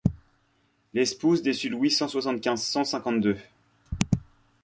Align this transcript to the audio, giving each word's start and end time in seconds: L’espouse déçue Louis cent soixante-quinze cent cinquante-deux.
L’espouse 0.95 1.43
déçue 1.43 1.69
Louis 1.69 1.91
cent 1.91 2.07
soixante-quinze 2.07 2.63
cent 2.63 2.83
cinquante-deux. 2.83 3.37